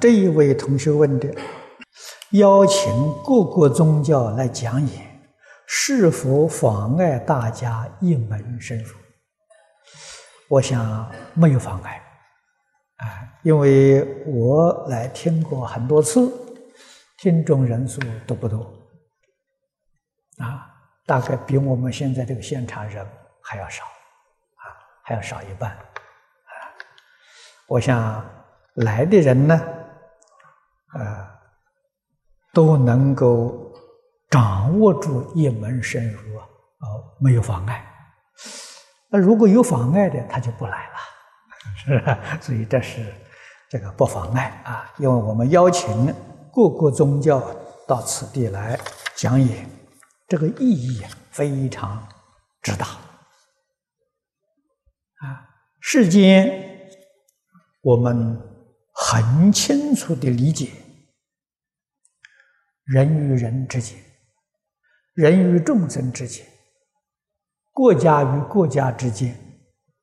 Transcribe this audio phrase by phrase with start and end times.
[0.00, 1.28] 这一位同学问的，
[2.30, 2.92] 邀请
[3.24, 5.20] 各个宗教来讲演，
[5.66, 8.94] 是否妨碍大家一门深入？
[10.48, 12.00] 我想没有妨碍，
[12.98, 13.06] 啊，
[13.42, 16.30] 因为我来听过很多次，
[17.18, 18.72] 听众人数都不多，
[20.38, 20.70] 啊，
[21.06, 23.04] 大概比我们现在这个现场人
[23.42, 24.62] 还要少，啊，
[25.02, 26.52] 还要少一半，啊，
[27.66, 28.24] 我想。
[28.84, 29.60] 来的人呢，
[30.88, 31.38] 啊，
[32.52, 33.72] 都能够
[34.30, 36.46] 掌握住一门深入啊，
[37.20, 37.84] 没有妨碍。
[39.10, 40.96] 那如果有妨碍的，他就不来了，
[41.76, 42.18] 是吧？
[42.40, 43.14] 所以这是
[43.68, 46.06] 这个不妨碍啊，因为我们邀请
[46.52, 47.42] 各个宗教
[47.86, 48.78] 到此地来
[49.14, 49.68] 讲演，
[50.26, 52.06] 这个意义非常
[52.62, 52.86] 之大
[55.20, 55.48] 啊。
[55.80, 56.88] 世间
[57.82, 58.57] 我们。
[59.10, 60.68] 很清楚的理解，
[62.84, 63.96] 人与人之间，
[65.14, 66.44] 人与众生之间，
[67.72, 69.34] 国家与国家之间，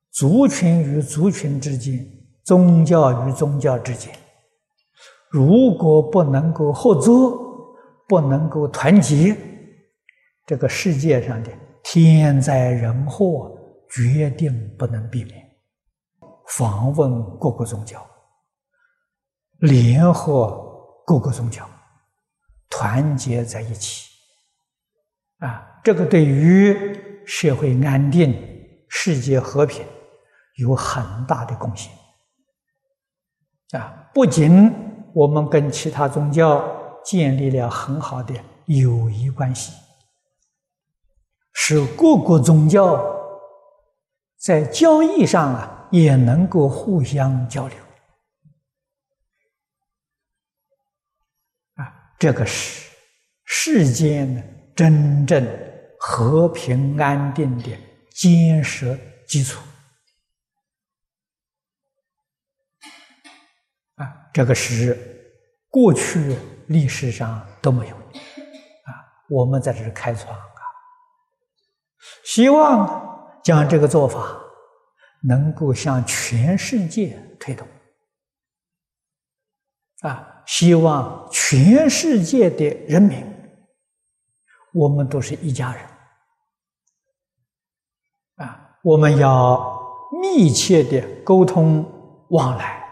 [0.10, 2.04] 族群与族群之间，
[2.46, 4.12] 宗教与宗教之间，
[5.30, 9.38] 如果不能够合作，不能够团结，
[10.48, 11.52] 这个世界上的
[11.84, 13.56] 天灾人祸
[13.88, 15.48] 决定不能避免。
[16.48, 18.04] 访问各个宗教。
[19.60, 20.64] 联合
[21.06, 21.68] 各个宗教，
[22.70, 24.10] 团结在一起，
[25.40, 28.36] 啊，这个对于社会安定、
[28.90, 29.86] 世界和平
[30.58, 31.92] 有很大的贡献。
[33.72, 34.74] 啊，不仅
[35.14, 36.64] 我们跟其他宗教
[37.04, 38.34] 建立了很好的
[38.66, 39.74] 友谊关系，
[41.54, 43.04] 使各个宗教
[44.38, 47.78] 在交易上啊也能够互相交流。
[52.18, 52.90] 这个是
[53.44, 55.46] 世间真正
[56.00, 57.78] 和平安定的
[58.12, 59.62] 坚实基础
[63.96, 64.08] 啊！
[64.34, 64.98] 这个是
[65.70, 66.38] 过去
[66.68, 68.90] 历史上都没有啊！
[69.30, 70.62] 我们在这开创啊，
[72.24, 74.40] 希望将这个做法
[75.22, 77.68] 能够向全世界推动
[80.08, 80.44] 啊！
[80.46, 83.26] 希望全世界的人民，
[84.74, 85.84] 我们都是一家人
[88.36, 88.78] 啊！
[88.84, 89.82] 我们要
[90.22, 91.84] 密切的沟通
[92.30, 92.88] 往来，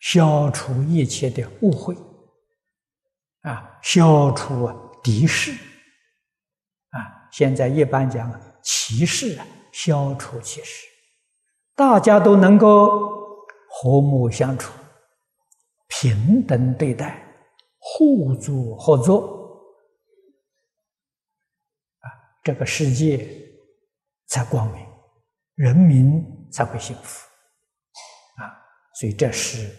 [0.00, 1.96] 消除一切的误会
[3.42, 4.68] 啊，消除
[5.00, 5.52] 敌视
[6.90, 7.30] 啊！
[7.30, 8.28] 现在一般讲
[8.64, 10.88] 歧视啊，消除歧视，
[11.76, 14.72] 大家都能够和睦相处。
[15.88, 17.18] 平等对待，
[17.78, 19.64] 互助合作，
[22.00, 22.06] 啊，
[22.44, 23.26] 这个世界
[24.26, 24.86] 才光明，
[25.54, 26.22] 人民
[26.52, 27.26] 才会幸福，
[28.36, 28.52] 啊，
[29.00, 29.74] 所以这是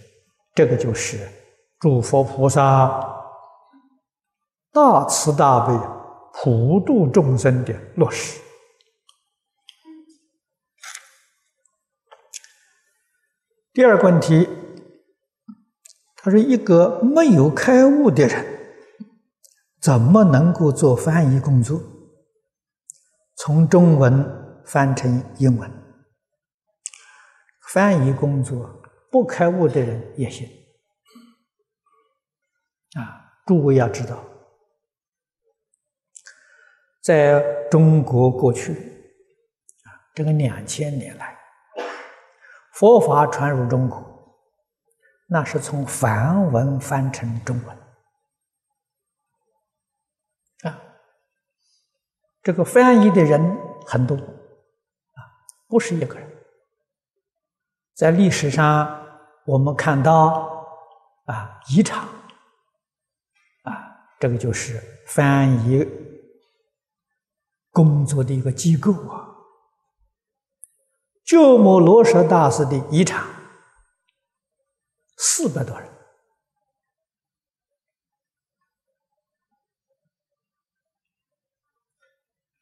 [0.56, 1.30] 这个就是
[1.80, 2.90] 诸佛菩萨
[4.72, 5.74] 大慈大悲、
[6.34, 8.42] 普度众生的落实。
[13.74, 14.50] 第二个问题。
[16.22, 18.46] 他说：“一个没有开悟的人，
[19.80, 21.82] 怎么能够做翻译工作？
[23.38, 25.72] 从中文翻成英文，
[27.72, 30.46] 翻译工作不开悟的人也行。
[33.00, 34.22] 啊，诸位要知道，
[37.02, 38.74] 在中国过去
[39.86, 41.38] 啊，这个两千年来，
[42.74, 44.06] 佛法传入中国。”
[45.32, 47.78] 那是从梵文翻成中文
[50.64, 50.82] 啊，
[52.42, 53.40] 这个翻译的人
[53.86, 55.22] 很多啊，
[55.68, 56.28] 不是一个人。
[57.94, 59.06] 在历史上，
[59.46, 60.66] 我们看到
[61.26, 62.10] 啊，一场
[63.66, 65.88] 啊，这个就是翻译
[67.70, 69.30] 工作的一个机构啊，
[71.24, 73.24] 鸠摩罗什大师的遗产。
[75.22, 75.90] 四百多人，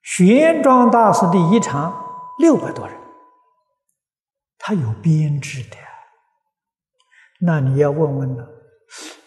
[0.01, 2.99] 玄奘大师的一场六百多人，
[4.57, 5.77] 他有编制的。
[7.41, 8.47] 那你要问问呢，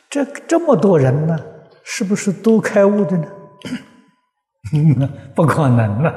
[0.09, 1.39] 这这么多人呢，
[1.85, 3.31] 是不是都开悟的呢？
[5.37, 6.11] 不可能了。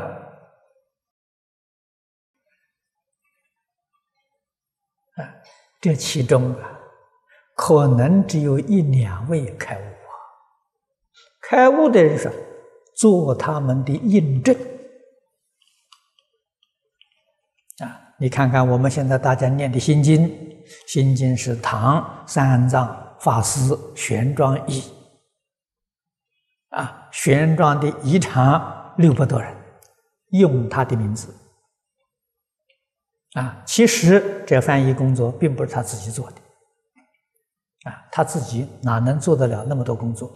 [5.16, 5.22] 啊，
[5.80, 6.80] 这其中啊。
[7.56, 10.14] 可能只有一两位开悟啊。
[11.42, 12.32] 开悟的人说，
[12.96, 14.56] 做他们的印证
[17.80, 18.14] 啊。
[18.18, 20.28] 你看看我们现在大家念的心经，
[20.88, 24.84] 心经是唐三藏法师玄奘译
[26.70, 29.56] 啊，玄奘的遗长六百多人
[30.32, 31.34] 用他的名字。
[33.34, 36.38] 啊，其实这翻译工作并不是他自己做的，
[37.84, 40.32] 啊，他自己哪能做得了那么多工作？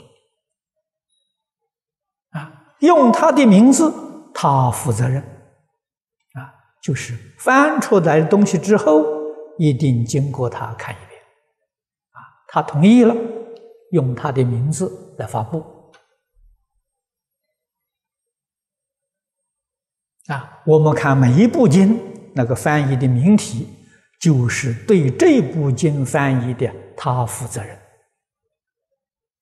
[2.31, 3.94] 啊，用他的名字，
[4.33, 5.21] 他负责任，
[6.33, 9.03] 啊，就是翻出来的东西之后，
[9.57, 11.21] 一定经过他看一遍，
[12.11, 13.15] 啊，他同意了，
[13.91, 15.91] 用他的名字来发布，
[20.27, 22.15] 啊，我们看每一部经。
[22.35, 23.67] 那个翻译的名题，
[24.19, 27.77] 就是对这部经翻译的他负责任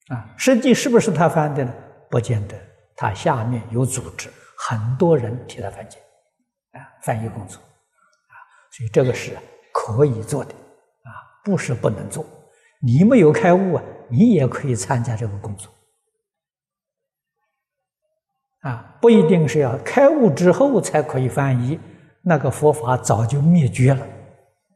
[0.10, 0.34] 啊。
[0.38, 1.74] 实际是不是他翻的呢？
[2.10, 2.56] 不见得，
[2.96, 8.36] 他下面有组织，很多人替他翻译啊，翻译工作啊，
[8.72, 9.38] 所以这个是
[9.74, 11.10] 可以做的啊，
[11.44, 12.26] 不是不能做。
[12.82, 15.72] 你没有开悟啊，你也可以参加这个工作
[18.62, 21.80] 啊，不一定是要开悟之后才可以翻译。
[22.28, 24.08] 那个佛法早就灭绝了，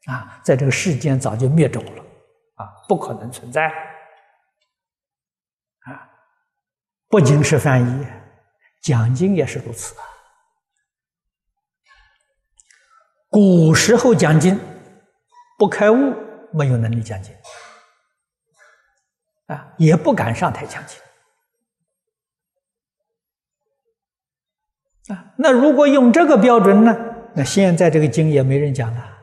[0.05, 2.03] 啊，在这个世间早就灭种了，
[2.55, 3.67] 啊，不可能存在，
[5.81, 6.09] 啊，
[7.09, 8.07] 不仅是翻译，
[8.81, 10.03] 讲经也是如此啊。
[13.29, 14.59] 古时候讲经
[15.57, 16.15] 不开悟，
[16.51, 17.35] 没有能力讲经，
[19.47, 20.99] 啊，也不敢上台讲经，
[25.15, 26.97] 啊，那如果用这个标准呢？
[27.35, 29.18] 那现在这个经也没人讲了，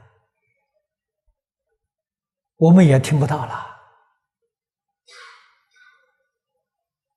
[2.57, 3.53] 我们也听不到了。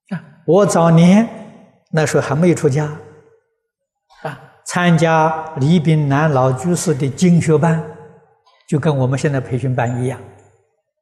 [0.09, 1.27] 啊，我早年
[1.91, 2.85] 那时候还没有出家，
[4.23, 7.83] 啊，参加李炳南老居士的经学班，
[8.67, 10.19] 就跟我们现在培训班一样，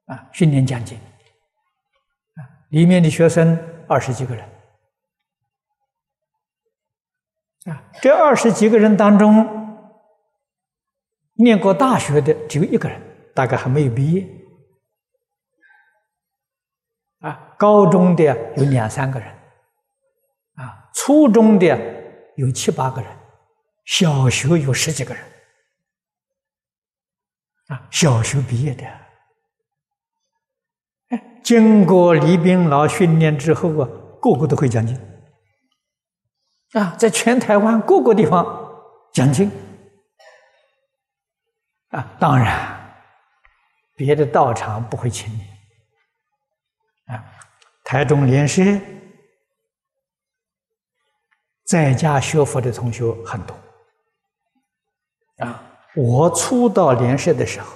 [0.05, 3.57] 啊，训练讲经，啊，里面的学生
[3.87, 4.49] 二十几个人，
[7.65, 9.55] 啊，这二十几个人当中。
[11.39, 12.99] 念过大学的只有一个人，
[13.37, 14.27] 大概还没有毕业。
[17.19, 18.23] 啊，高中的
[18.55, 19.29] 有两三个人，
[20.55, 21.67] 啊，初中的
[22.35, 23.17] 有七八个人，
[23.85, 25.23] 小学有十几个人，
[27.67, 28.85] 啊，小学毕业的，
[31.09, 33.87] 哎，经过李炳老训练之后啊，
[34.19, 34.95] 个个都会讲经，
[36.73, 38.43] 啊，在全台湾各个地方
[39.13, 39.51] 讲经。
[41.89, 42.76] 啊，当然，
[43.97, 45.41] 别的道场不会请你。
[47.07, 47.25] 啊，
[47.83, 48.61] 台中莲社
[51.65, 53.57] 在家学佛的同学很多。
[55.39, 57.75] 啊，我初到莲社的时候，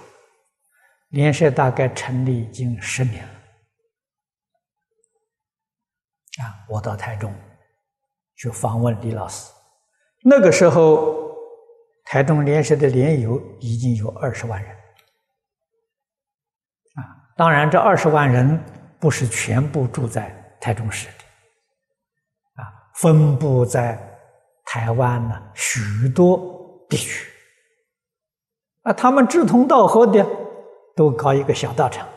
[1.10, 3.34] 莲社大概成立已经十年了。
[6.44, 7.36] 啊，我到台中
[8.36, 9.52] 去访问李老师，
[10.24, 11.20] 那个时候。
[12.04, 14.76] 台中莲社的莲友已经有二十万人，
[17.42, 18.64] 当然这二十万人
[19.00, 20.30] 不是全部住在
[20.60, 23.98] 台中市的，啊，分布在
[24.64, 27.28] 台湾呢许多地区，
[28.84, 30.24] 啊，他们志同道合的
[30.96, 32.08] 都搞一个小道场，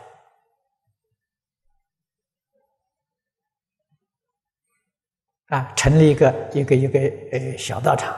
[5.47, 7.00] 啊，成立一个一个一个
[7.33, 8.14] 呃小道场。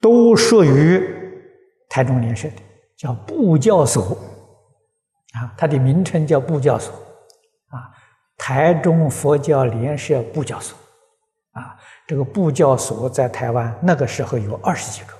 [0.00, 1.00] 都属于
[1.88, 2.56] 台中联社的，
[3.04, 4.16] 叫布教所，
[5.34, 6.90] 啊，它的名称叫布教所，
[7.68, 7.92] 啊，
[8.38, 10.74] 台中佛教联社布教所，
[11.52, 15.12] 啊，这个布教所在台湾那个时候有二十几个，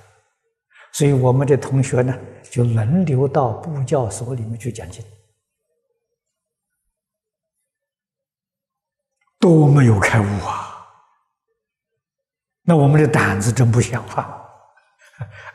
[0.93, 2.17] 所以我们的同学呢
[2.49, 5.05] 就轮流到布教所里面去讲经，
[9.39, 10.87] 都没有开悟啊，
[12.63, 14.41] 那我们的胆子真不像话。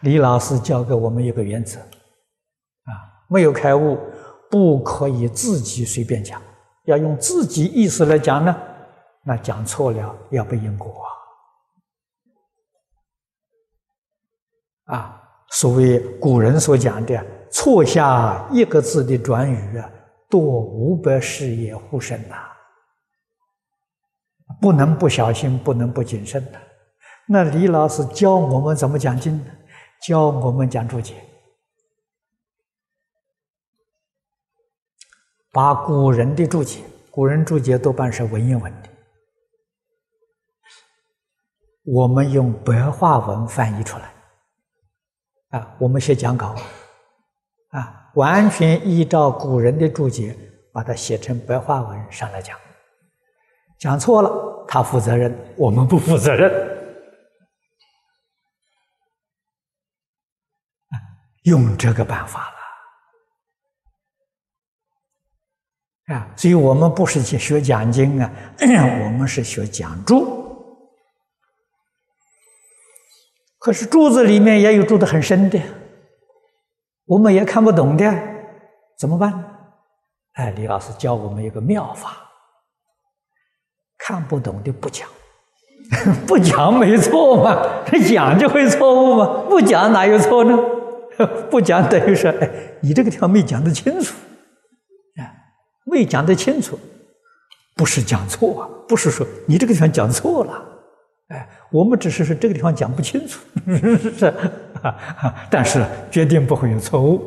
[0.03, 1.87] 李老师教给我们一个原则，啊，
[3.31, 3.97] 没有开悟，
[4.51, 6.43] 不可以自己随便讲，
[6.85, 8.55] 要用自己意思来讲呢，
[9.23, 10.91] 那讲错了要背因果
[14.87, 14.97] 啊！
[14.97, 19.89] 啊，所谓古人所讲的“错下一个字的转语啊，
[20.29, 22.35] 多五百世也护身呐”，
[24.61, 26.59] 不能不小心，不能不谨慎的。
[27.29, 29.53] 那李老师教我们怎么讲经呢？
[30.03, 31.15] 教我们讲注解
[35.52, 38.88] 把古人的注解，古人注解多半是文言文的，
[41.85, 44.14] 我们用白话文翻译出来。
[45.49, 46.54] 啊，我们写讲稿，
[47.71, 50.37] 啊，完全依照古人的注解，
[50.73, 52.57] 把它写成白话文上来讲。
[53.76, 56.78] 讲错了，他负责任，我们不负责任。
[61.45, 62.60] 用这个办法了。
[66.12, 68.31] 啊，所以我们不是去学讲经啊，
[69.05, 70.38] 我们是学讲注。
[73.59, 75.61] 可是柱子里面也有住得很深的，
[77.07, 78.12] 我们也看不懂的，
[78.99, 79.33] 怎么办？
[80.33, 82.17] 哎，李老师教我们一个妙法：
[83.99, 85.07] 看不懂的不讲，
[86.26, 90.57] 不讲没错嘛，这讲就会错误嘛，不讲哪有错呢？
[91.50, 92.50] 不讲等于说，哎，
[92.81, 94.14] 你这个地方没讲得清楚，
[95.91, 96.79] 没讲得清楚，
[97.75, 100.67] 不是讲错啊，不是说你这个地方讲错了。
[101.29, 103.41] 哎，我们只是说这个地方讲不清楚，
[104.19, 104.35] 是，
[105.51, 107.21] 但是决定不会有错误，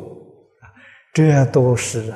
[1.14, 2.12] 这都是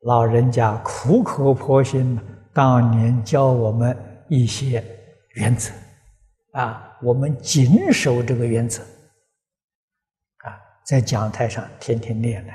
[0.00, 2.18] 老人家苦口婆心
[2.54, 3.94] 当年教我们
[4.30, 4.82] 一些
[5.34, 5.70] 原则，
[6.52, 8.82] 啊，我们谨守这个原则，
[10.38, 10.56] 啊，
[10.86, 12.52] 在讲台上天天练的，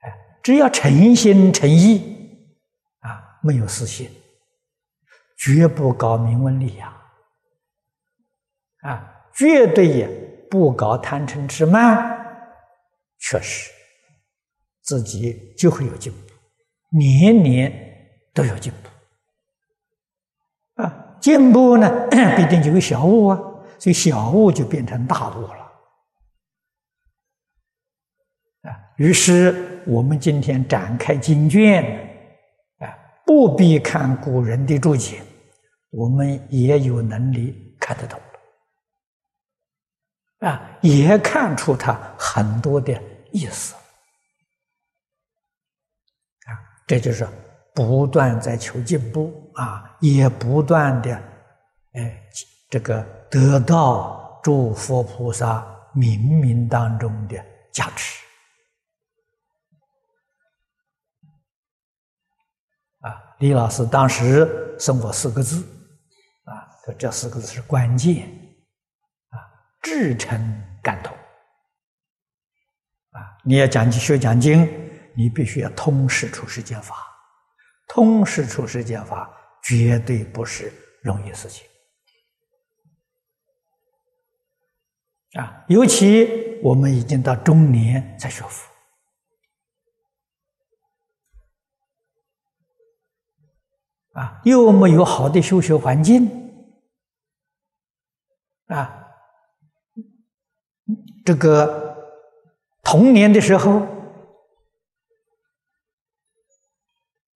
[0.00, 0.10] 哎，
[0.42, 1.98] 只要诚心诚意，
[3.00, 4.10] 啊，没有私心。
[5.42, 6.92] 绝不搞名闻利养，
[8.82, 10.06] 啊，绝对也
[10.50, 11.96] 不搞贪嗔痴慢，
[13.18, 13.70] 确实，
[14.82, 16.18] 自己就会有进步，
[16.98, 17.72] 年年
[18.34, 18.70] 都有进
[20.76, 21.88] 步，啊，进步呢
[22.36, 23.38] 必定就有小悟啊，
[23.78, 25.72] 所以小悟就变成大悟了，
[28.64, 31.82] 啊，于是我们今天展开经卷，
[32.78, 32.86] 啊，
[33.26, 35.20] 不必看古人的注解。
[35.90, 38.20] 我们也有能力看得懂
[40.38, 42.96] 啊，也看出他很多的
[43.32, 43.74] 意思
[46.46, 46.54] 啊，
[46.86, 47.26] 这就是
[47.74, 51.12] 不断在求进步啊，也不断的
[51.94, 52.22] 哎，
[52.68, 55.66] 这个得到诸佛菩萨
[55.96, 57.36] 冥冥当中的
[57.72, 58.24] 加持
[63.40, 65.62] 李老师当时送我四个字。
[66.44, 66.68] 啊
[66.98, 68.26] 这四个字是关键
[69.28, 69.36] 啊，
[69.82, 70.38] 至诚
[70.82, 71.16] 感通
[73.12, 73.20] 啊！
[73.44, 74.66] 你要讲学讲经，
[75.14, 76.96] 你必须要通识出世间法，
[77.86, 79.30] 通识出世间法
[79.62, 81.64] 绝对不是容易事情
[85.34, 85.64] 啊！
[85.68, 88.68] 尤其我们已经到中年才学佛
[94.12, 96.28] 啊，又没有好的修学环境。
[98.66, 99.08] 啊，
[101.24, 101.96] 这个
[102.82, 103.86] 童年的时候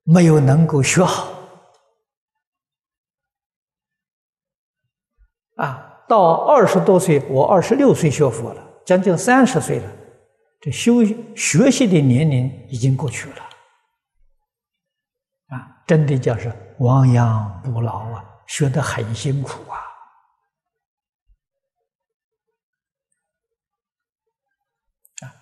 [0.05, 1.29] 没有能够学好，
[5.57, 9.91] 啊，到二十多岁，我二十六岁学佛了，将近三十岁了，
[10.61, 11.05] 这修
[11.35, 13.49] 学习的年龄已经过去了，
[15.49, 19.81] 啊，真的叫是亡羊补牢啊，学得很辛苦啊。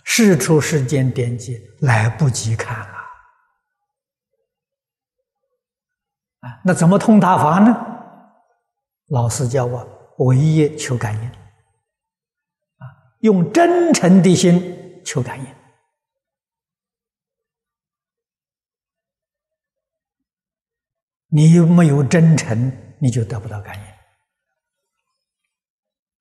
[0.04, 2.94] 事出世间典籍来不及看了
[6.40, 6.60] 啊！
[6.64, 7.74] 那怎么通达法呢？
[9.06, 12.84] 老师教我唯一求感应啊，
[13.20, 15.61] 用真诚的心求感应。
[21.34, 23.82] 你没有真诚，你就得不到感应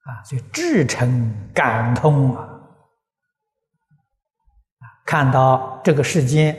[0.03, 0.23] 啊！
[0.23, 2.47] 所以至诚感通啊！
[5.05, 6.57] 看到这个世间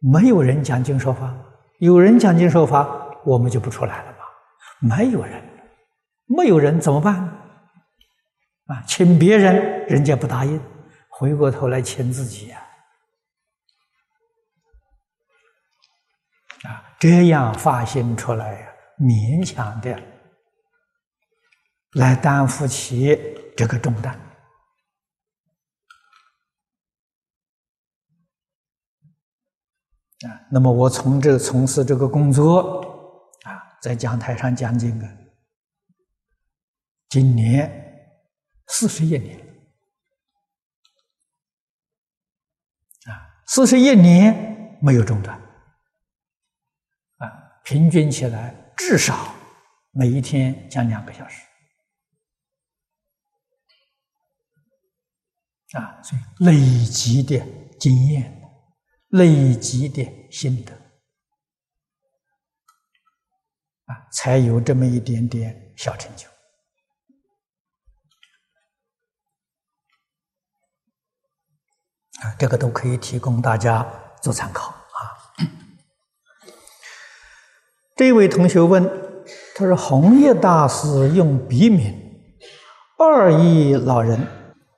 [0.00, 1.34] 没有人讲经说法，
[1.80, 2.88] 有人讲经说法，
[3.24, 4.18] 我们就不出来了吧？
[4.78, 5.42] 没有人，
[6.26, 7.16] 没有人怎么办？
[8.66, 10.60] 啊，请别人，人家不答应，
[11.08, 12.62] 回过头来请自己呀！
[17.00, 19.98] 这样发心出来呀，勉强的
[21.94, 23.16] 来担负起
[23.56, 24.14] 这个重担。
[30.28, 32.82] 啊，那么我从这从事这个工作，
[33.44, 35.08] 啊，在讲台上讲经啊，
[37.08, 38.12] 今年
[38.66, 39.40] 四十一年，
[43.06, 45.40] 啊，四十一年没有中断，
[47.70, 49.32] 平均起来至少
[49.92, 51.40] 每一天讲两个小时，
[55.78, 57.38] 啊，所以累积的
[57.78, 58.42] 经验，
[59.10, 60.72] 累积的心得，
[63.84, 66.26] 啊，才有这么一点点小成就。
[72.20, 73.88] 啊，这个都可以提供大家
[74.20, 75.30] 做参考啊。
[78.00, 78.82] 这位同学问，
[79.54, 81.94] 他说：“弘一大师用笔名
[82.96, 84.18] 二义老人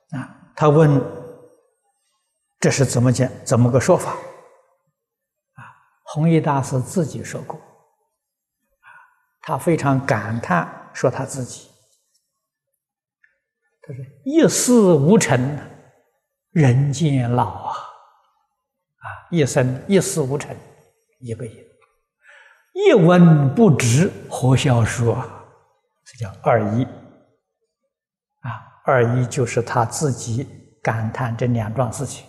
[0.09, 1.01] 啊，他问
[2.59, 3.31] 这是怎么讲？
[3.45, 4.11] 怎么个说法？”
[5.55, 5.63] 啊，
[6.03, 8.91] 弘一大师自己说过，啊，
[9.41, 11.69] 他非常感叹说他自己，
[13.83, 15.57] 他说：“一事无成。”
[16.51, 20.53] 人渐老啊，啊，一生一事无成，
[21.21, 21.65] 一个亿，
[22.73, 25.15] 一文不值，何消说？
[26.03, 26.83] 这叫二一
[28.41, 28.49] 啊，
[28.83, 30.47] 二一就是他自己
[30.81, 32.25] 感叹这两桩事情：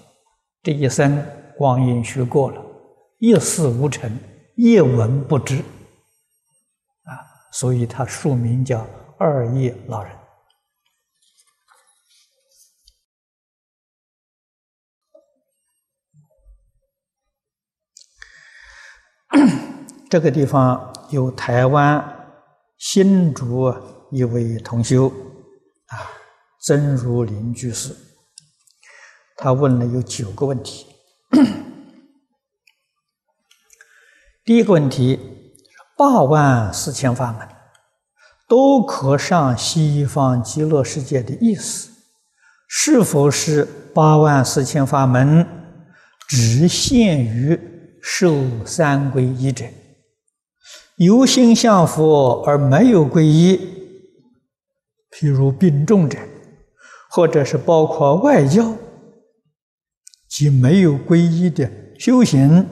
[0.63, 2.63] 这一生光阴虚过了，
[3.19, 4.17] 一事无成，
[4.55, 5.57] 一文不值
[7.05, 8.87] 啊，所以他署名叫
[9.19, 10.15] 二一老人。
[20.15, 22.01] 这个地方有台湾
[22.79, 23.75] 新竹
[24.13, 25.09] 一位同修
[25.89, 26.07] 啊，
[26.65, 27.93] 曾如林居士，
[29.37, 30.87] 他问了有九个问题。
[34.47, 35.19] 第一个问题：
[35.99, 37.49] 八万四千法门
[38.47, 41.91] 都可上西方极乐世界的意思，
[42.69, 45.45] 是否是八万四千法门
[46.29, 47.59] 只限于
[48.01, 49.67] 受三皈依者？
[50.97, 53.57] 由心向佛而没有皈依，
[55.11, 56.19] 譬如病重者，
[57.11, 58.77] 或者是包括外教
[60.29, 62.69] 及没有皈依的修行，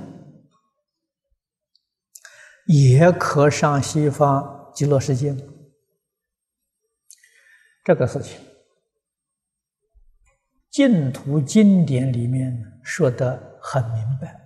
[2.67, 5.37] 也可上西方极乐世界。
[7.85, 8.39] 这个事情，
[10.71, 14.42] 净土经典里面说的很明白。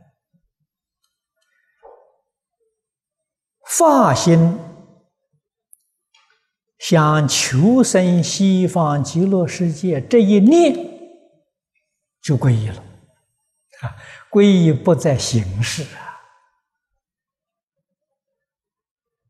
[3.66, 4.58] 发心
[6.78, 10.74] 想求生西方极乐世界，这一念
[12.22, 12.76] 就皈依了。
[13.80, 13.96] 啊，
[14.30, 15.82] 皈依不在形式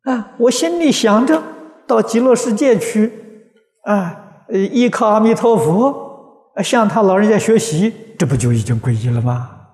[0.04, 0.12] 啊！
[0.12, 1.42] 啊，我心里想着
[1.86, 9.72] 到极乐世界去，啊，依靠阿弥陀佛，向他老人家学习，这不就已经皈依了吗？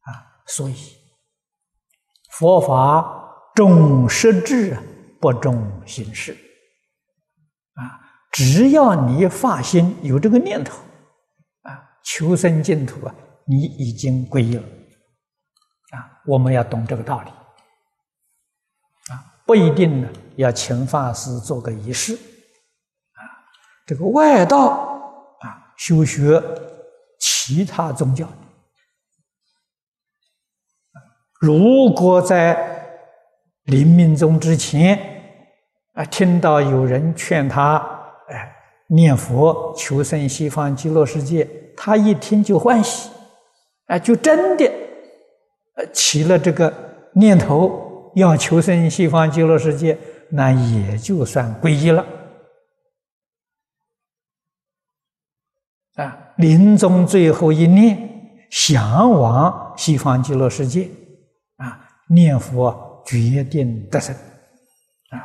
[0.00, 0.95] 啊，所以。
[2.38, 4.76] 佛法重实质，
[5.20, 6.32] 不重形式。
[7.74, 10.76] 啊，只要你发心有这个念头，
[11.62, 13.14] 啊，求生净土啊，
[13.46, 14.62] 你已经皈依了。
[15.92, 17.30] 啊，我们要懂这个道理。
[19.12, 22.14] 啊，不一定呢，要请法师做个仪式。
[22.14, 23.20] 啊，
[23.86, 24.68] 这个外道
[25.40, 26.42] 啊，修学
[27.18, 28.28] 其他宗教。
[31.46, 32.58] 如果在
[33.66, 34.98] 临命终之前，
[35.94, 37.76] 啊，听到有人劝他，
[38.26, 38.52] 哎，
[38.88, 43.10] 念佛求生西方极乐世界，他一听就欢喜，
[43.86, 44.68] 哎，就真的，
[45.92, 46.72] 起了这个
[47.12, 49.96] 念头要求生西方极乐世界，
[50.30, 52.04] 那也就算皈依了。
[55.94, 57.96] 啊，临终最后一念，
[58.50, 60.88] 向往西方极乐世界。
[62.08, 64.14] 念佛决定得胜
[65.10, 65.18] 啊！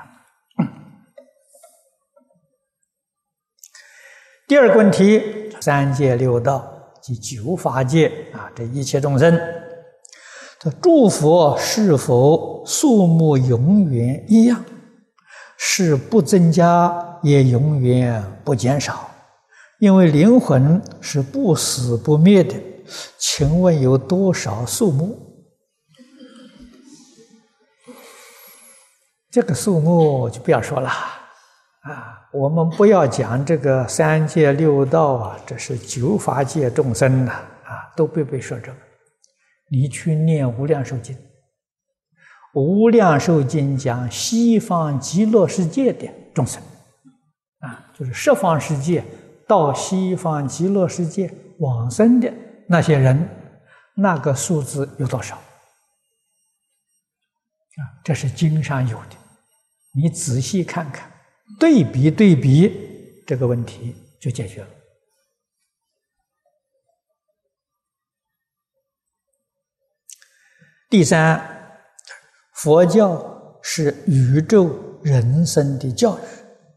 [4.48, 9.40] 第二个问题：三界六道及九法界啊，这一切众生，
[10.60, 14.64] 这诸佛是否数目永远一样？
[15.58, 19.10] 是不增加，也永远不减少？
[19.80, 22.56] 因为灵魂是不死不灭的，
[23.18, 25.31] 请问有多少数目？
[29.32, 37.32] 这个数目就不要说了，啊，我们不要讲这个三界六道啊，这是九法界众生呐，
[37.64, 38.78] 啊，都不被说这个。
[39.70, 41.16] 你去念《无量寿经》，
[42.54, 46.62] 《无量寿经》讲西方极乐世界的众生，
[47.60, 49.02] 啊，就是十方世界
[49.48, 52.30] 到西方极乐世界往生的
[52.68, 53.30] 那些人，
[53.96, 55.38] 那个数字有多少？
[55.38, 55.40] 啊，
[58.04, 59.16] 这是经上有的，
[59.94, 61.12] 你仔细看看，
[61.60, 64.68] 对比对比，这个问题就解决了。
[70.90, 71.42] 第三，
[72.54, 74.70] 佛教是宇宙
[75.04, 76.22] 人生的教育，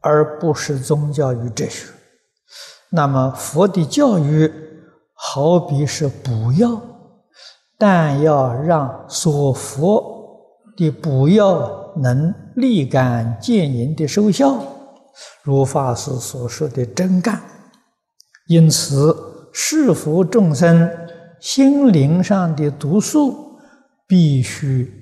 [0.00, 1.88] 而不是宗教与哲学。
[2.90, 4.52] 那么，佛的教育
[5.14, 6.80] 好比是补药，
[7.76, 10.13] 但要让所服
[10.76, 14.60] 的补药能立竿见影的收效，
[15.42, 17.40] 如法师所说的真干。
[18.48, 19.16] 因此，
[19.52, 20.90] 是佛众生
[21.40, 23.42] 心灵上的毒素。
[24.06, 24.92] 必须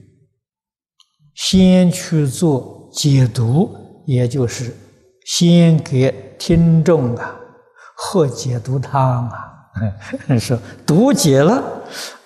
[1.34, 3.68] 先去做解毒，
[4.06, 4.72] 也就是
[5.26, 7.34] 先给听众啊
[7.96, 9.34] 喝解毒汤啊，
[10.38, 10.56] 说
[10.86, 11.60] 毒解了，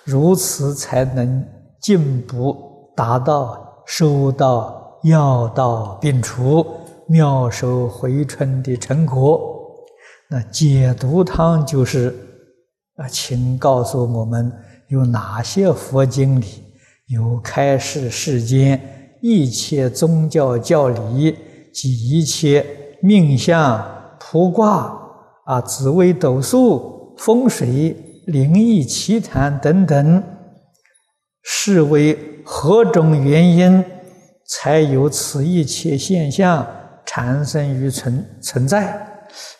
[0.03, 1.43] 如此才能
[1.81, 2.55] 进步
[2.97, 6.65] 达到收到药到病除、
[7.07, 9.39] 妙手回春的成果。
[10.31, 12.09] 那解毒汤就是
[12.95, 14.51] 啊，请告诉我们
[14.87, 16.63] 有哪些佛经里。
[17.09, 21.37] 有开示世间一切宗教教理
[21.71, 22.65] 及一切
[23.01, 23.79] 命相、
[24.19, 24.99] 卜卦
[25.45, 30.21] 啊、紫微斗数、风水、灵异奇谈等等，
[31.43, 33.83] 是为何种原因
[34.45, 36.65] 才有此一切现象
[37.05, 39.05] 产生与存存在？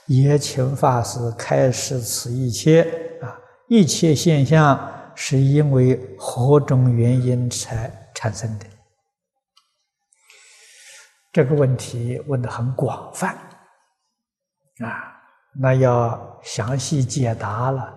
[0.06, 2.84] 也请法师开示此一切
[3.22, 4.94] 啊，一切现象。
[5.20, 8.68] 是因为何种原因才产生的？
[11.32, 13.36] 这个问题问的很广泛
[14.86, 15.20] 啊，
[15.60, 17.92] 那要详细解答了，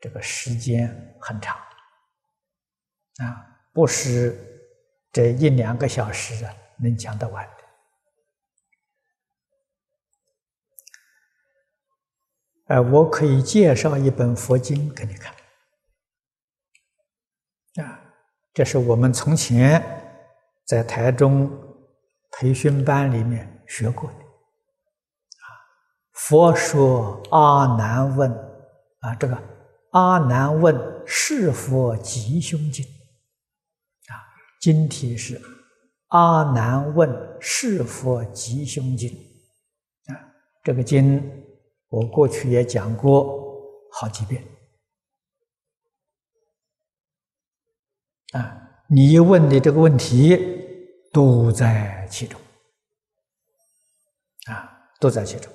[0.00, 0.88] 这个时间
[1.20, 4.34] 很长啊，不是
[5.12, 7.52] 这一两个小时啊能讲得完的。
[12.66, 15.34] 哎，我可以介绍一本佛经给你看。
[17.84, 18.00] 啊，
[18.54, 19.82] 这是我们从前
[20.64, 21.50] 在台中
[22.30, 24.16] 培训班里面学过的。
[24.16, 25.46] 啊，
[26.12, 28.32] 佛说阿难问，
[29.00, 29.36] 啊，这个
[29.90, 32.86] 阿难问是佛吉凶经，
[34.64, 35.38] 经题是
[36.06, 37.06] 阿难问
[37.38, 39.10] 是佛吉凶经，
[40.06, 40.16] 啊，
[40.62, 41.22] 这个经
[41.88, 43.60] 我过去也讲过
[43.92, 44.42] 好几遍。
[48.32, 50.34] 啊，你问的这个问题
[51.12, 52.40] 都在其中，
[54.46, 55.52] 啊，都在其中。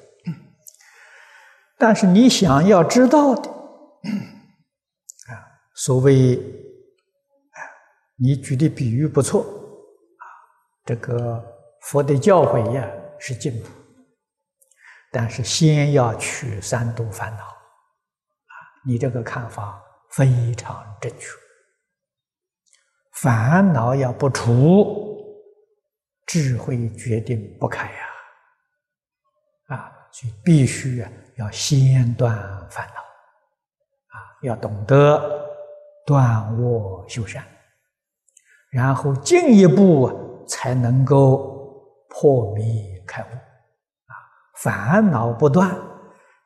[1.79, 5.33] 但是你想要知道的，啊，
[5.73, 6.37] 所谓，
[8.21, 10.23] 你举的比喻不错，啊，
[10.85, 11.41] 这个
[11.83, 12.85] 佛的教诲呀
[13.17, 13.69] 是进步，
[15.11, 18.53] 但是先要去三毒烦恼，啊，
[18.85, 21.27] 你这个看法非常正确。
[23.13, 25.17] 烦恼要不除，
[26.25, 29.75] 智慧决定不开呀！
[29.75, 32.37] 啊，所以必须啊，要先断
[32.69, 35.49] 烦恼，啊，要懂得
[36.05, 37.45] 断恶修善，
[38.71, 43.25] 然后进一步才能够破迷开悟。
[43.25, 44.13] 啊，
[44.57, 45.75] 烦恼不断，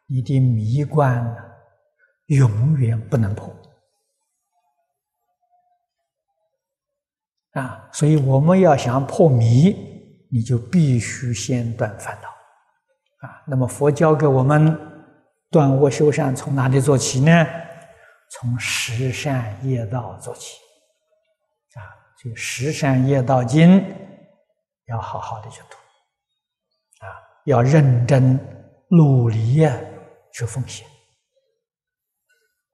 [0.08, 1.38] 你的迷关呢，
[2.28, 3.54] 永远不能破。
[7.54, 9.76] 啊，所以我们要想破迷，
[10.32, 13.28] 你就必须先断烦恼。
[13.28, 14.76] 啊，那么佛教给我们
[15.52, 17.46] 断恶修善，从哪里做起呢？
[18.32, 20.58] 从十善业道做起。
[22.24, 23.84] 所以十善业道经
[24.86, 25.76] 要好好的去读。
[27.06, 27.12] 啊，
[27.44, 28.40] 要认真
[28.90, 29.78] 努力呀，
[30.34, 30.88] 去奉献。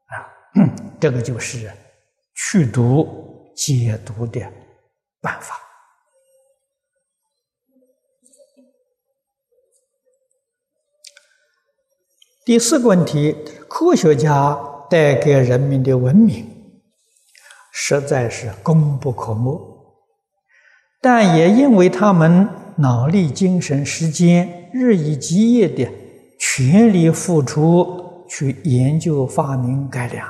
[0.05, 0.29] 啊，
[1.01, 1.71] 这个就是
[2.35, 4.39] 去读解读的。
[5.21, 5.59] 办法。
[12.45, 13.33] 第四个问题：
[13.67, 14.57] 科学家
[14.89, 16.58] 带给人民的文明，
[17.71, 19.59] 实在是功不可没，
[21.01, 25.89] 但也因为他们脑力、精神、时间日以继夜的
[26.39, 30.27] 全力付出去研究、发明、改良，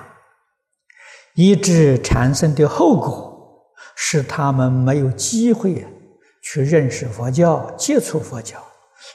[1.35, 3.27] 以致产生的后果。
[4.01, 5.85] 使他们没有机会
[6.41, 8.57] 去认识佛教、接触佛教，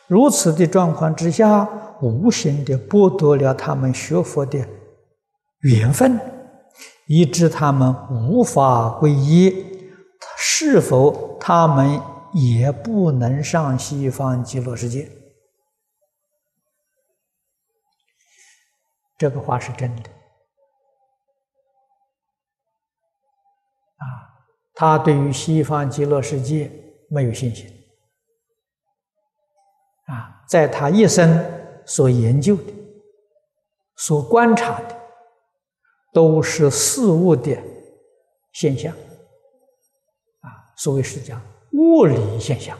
[0.07, 1.67] 如此的状况之下，
[2.03, 4.59] 无形的剥夺了他们学佛的
[5.61, 6.21] 缘分，
[7.07, 9.73] 以致他们无法皈依。
[10.37, 12.01] 是否他们
[12.33, 15.11] 也不能上西方极乐世界？
[19.17, 20.11] 这个话是真的。
[23.97, 24.05] 啊，
[24.75, 26.71] 他对于西方极乐世界
[27.09, 27.71] 没有信心。
[30.07, 31.45] 啊，在他一生
[31.87, 32.73] 所研究的、
[33.97, 34.94] 所观察的，
[36.15, 37.55] 都是事物的
[38.53, 38.91] 现象。
[40.41, 41.39] 啊，所谓是讲
[41.73, 42.79] 物理现象。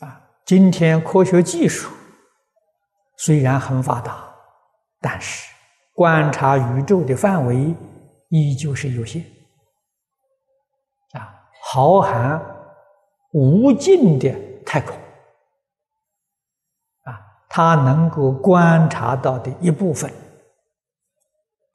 [0.00, 1.92] 啊，今天科学技术
[3.18, 4.34] 虽然很发达，
[5.00, 5.48] 但是
[5.92, 7.72] 观察宇宙的范围。
[8.30, 9.22] 依旧是有限
[11.12, 12.40] 啊，浩瀚
[13.32, 14.34] 无尽的
[14.66, 14.98] 太空
[17.56, 20.12] 他，能够观察到的一部分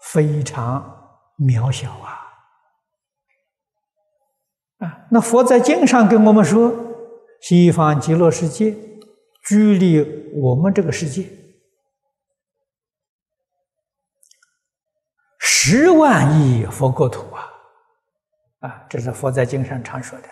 [0.01, 2.19] 非常渺小啊
[4.79, 5.07] 啊！
[5.09, 6.73] 那佛在经上跟我们说，
[7.39, 8.75] 西方极乐世界
[9.47, 11.25] 距离我们这个世界。
[15.39, 17.47] 十万亿佛国土啊，
[18.59, 20.27] 啊，这是佛在经上常说的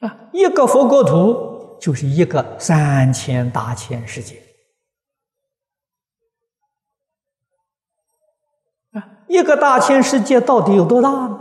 [0.00, 0.30] 啊。
[0.32, 4.42] 一个佛国土就是一个三千大千世界
[8.92, 9.24] 啊。
[9.28, 11.40] 一个大千世界到底有多大呢？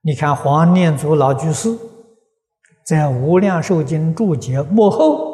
[0.00, 1.76] 你看黄念祖老居士
[2.84, 5.28] 在《无量寿经》注解幕后。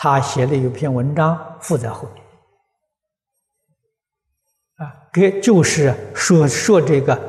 [0.00, 2.24] 他写了一篇文章附在后面，
[4.76, 7.20] 啊，给就是说说这个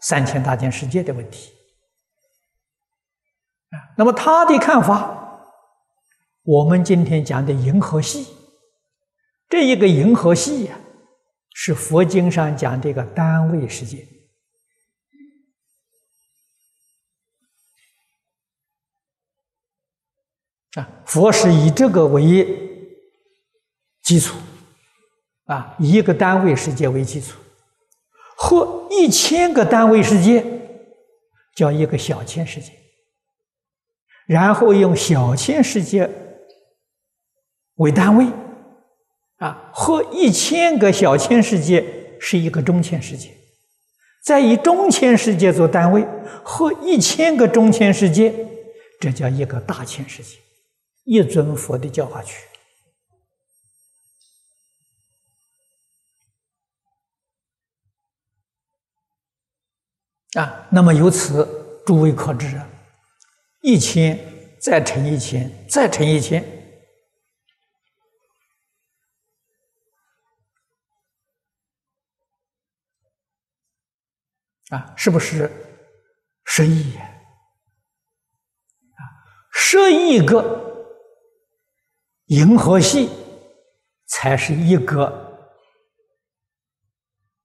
[0.00, 1.52] 三千大千世界的问题，
[3.96, 5.46] 那么他的看法，
[6.42, 8.26] 我们今天讲的银河系，
[9.48, 10.78] 这一个银河系呀，
[11.52, 14.08] 是佛经上讲的一个单位世界。
[20.74, 22.90] 啊，佛是以这个为
[24.02, 24.36] 基础，
[25.44, 27.38] 啊，以一个单位世界为基础，
[28.36, 30.44] 或一千个单位世界
[31.54, 32.72] 叫一个小千世界，
[34.26, 36.10] 然后用小千世界
[37.76, 38.26] 为单位，
[39.36, 43.36] 啊，或一千个小千世界是一个中千世界，
[44.22, 46.06] 再以中千世界做单位，
[46.44, 48.34] 或一千个中千世界，
[49.00, 50.38] 这叫一个大千世界。
[51.06, 52.42] 一尊佛的教化区
[60.32, 61.46] 啊，那么由此
[61.84, 62.66] 诸位可知啊，
[63.64, 64.18] 一千
[64.60, 66.44] 再乘一千，再乘一千
[74.68, 75.50] 啊，是不是
[76.44, 77.08] 十亿啊？
[79.50, 80.62] 十亿个。
[82.28, 83.10] 银河系
[84.06, 85.60] 才是一个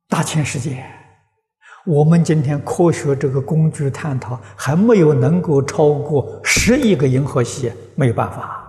[0.07, 0.98] 大千世界。
[1.85, 8.65] 我们今天科学这个工具探讨还没有能够超过十亿个银河系，没有办法。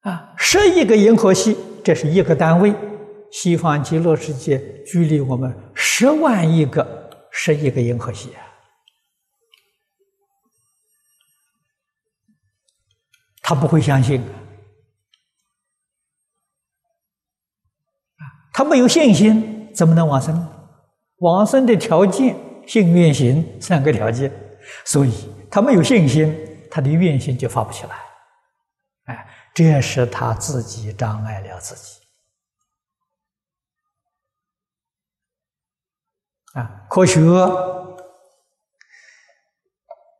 [0.00, 2.74] 啊，十亿个银河系，这是一个单位。
[3.30, 8.32] 西方极乐世界距离我们十万亿个、十亿个银河系。
[13.42, 14.22] 他不会相信
[18.54, 20.48] 他没有信心，怎么能往生？
[21.16, 22.36] 往生的条件，
[22.68, 24.32] 信愿行三个条件，
[24.84, 26.32] 所以他没有信心，
[26.70, 27.96] 他的愿心就发不起来。
[29.06, 32.00] 哎，这是他自己障碍了自己。
[36.52, 37.20] 啊，科学，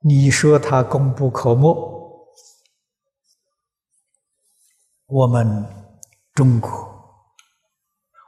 [0.03, 1.95] 你说他功不可没？
[5.07, 5.65] 我们
[6.35, 6.94] 中国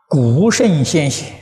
[0.09, 1.35] 古圣先贤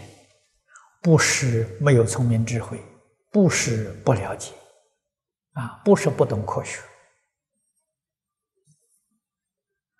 [1.02, 2.82] 不是没有聪明智慧，
[3.30, 4.52] 不是不了解，
[5.52, 6.80] 啊，不是不懂科学，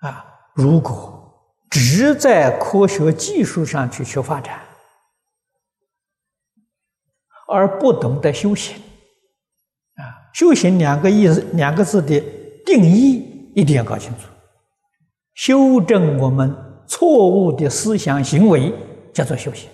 [0.00, 0.24] 啊，
[0.54, 1.20] 如果
[1.70, 4.62] 只在科学技术上去求发展，
[7.48, 8.76] 而不懂得修行，
[9.96, 12.18] 啊，修行两个意思两个字的
[12.64, 14.28] 定义一定要搞清楚。
[15.34, 18.72] 修正我们错误的思想行为
[19.12, 19.70] 叫做修行。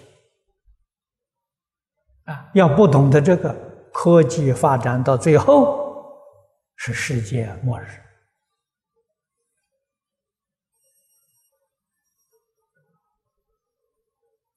[2.24, 3.54] 啊，要不懂得这个，
[3.92, 6.14] 科技发展到最后
[6.76, 7.86] 是世界末日。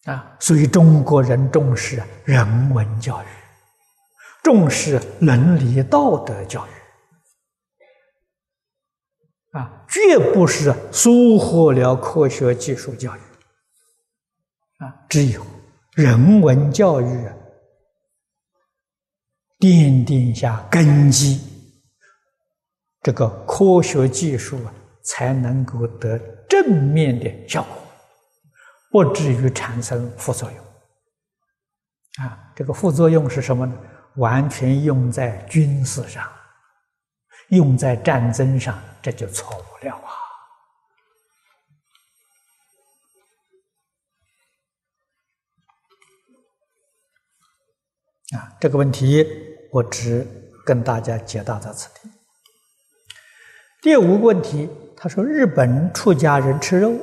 [0.06, 3.26] 啊，所以中国人重视人文教育，
[4.44, 6.70] 重视伦理道德教育，
[9.54, 13.20] 啊，绝不是疏忽了科学技术教育，
[14.80, 15.46] 啊，只有
[15.94, 17.30] 人文教育
[19.60, 21.40] 奠定下根基，
[23.02, 26.18] 这个科学技术啊，才能够得
[26.50, 27.78] 正面的效果。
[28.90, 33.74] 不至于产生副作用，啊，这个副作用是什么呢？
[34.18, 36.28] 完全用在军事上，
[37.56, 40.10] 用在战争上，这就错误了啊！
[48.38, 49.26] 啊，这个问题
[49.72, 50.26] 我只
[50.66, 52.10] 跟大家解答到此地。
[53.82, 56.96] 第五个问题，他说日本出家人吃肉。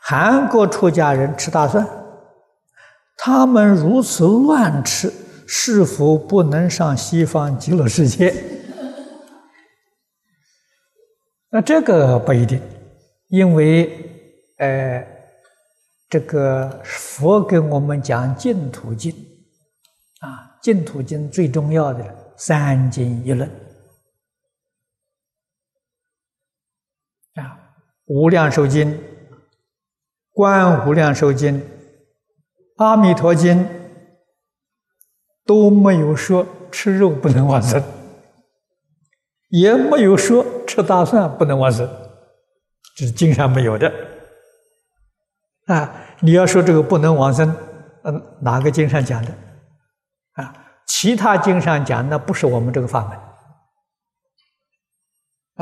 [0.00, 1.86] 韩国出家人吃大蒜，
[3.16, 5.10] 他们如此乱吃，
[5.46, 8.34] 是否不能上西方极乐世界？
[11.50, 12.60] 那这个不一定，
[13.28, 14.10] 因为
[14.58, 15.06] 呃，
[16.08, 19.12] 这个佛给我们讲净土经
[20.20, 23.48] 啊，净土经最重要的三经一论
[27.34, 27.58] 啊，
[28.06, 28.98] 无量寿经。
[30.36, 31.62] 观无量寿经、
[32.78, 33.64] 阿弥陀经
[35.44, 37.82] 都没有说吃肉不能往生，
[39.50, 41.88] 也没有说吃大蒜不能往生，
[42.96, 43.92] 这是经上没有的。
[45.66, 47.54] 啊，你要说这个不能往生，
[48.02, 49.30] 嗯，哪个经上讲的？
[50.34, 50.54] 啊，
[50.86, 53.18] 其他经上讲那不是我们这个法门。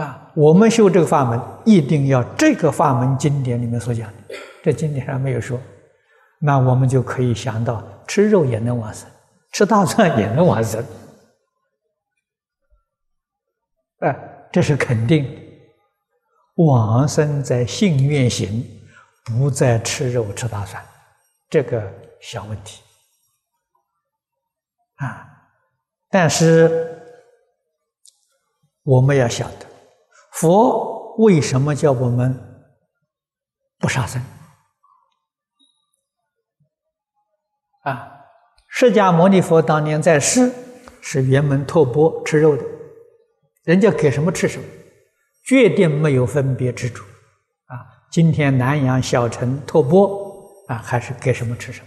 [0.05, 4.15] 啊，我们修这个法门，一定要这个法门经典里面所讲的。
[4.63, 5.61] 这经典上没有说，
[6.41, 9.07] 那我们就可以想到，吃肉也能往生，
[9.53, 10.85] 吃大蒜也能往生，
[13.99, 15.41] 哎，这是肯定。
[16.57, 18.63] 往生在信愿行，
[19.25, 20.85] 不在吃肉吃大蒜，
[21.49, 22.83] 这个小问题
[24.97, 25.27] 啊。
[26.11, 27.03] 但是
[28.83, 29.67] 我们要晓得，
[30.33, 32.39] 佛为什么叫我们
[33.79, 34.23] 不杀生？
[37.85, 38.12] 啊，
[38.75, 40.51] 释迦牟尼佛当年在世
[41.03, 42.65] 是圆门托钵吃肉的，
[43.65, 44.65] 人家给什么吃什么，
[45.45, 47.03] 决定没有分别之主。
[47.67, 47.77] 啊，
[48.11, 51.87] 今天南阳小城托钵啊，还是给什么吃什么，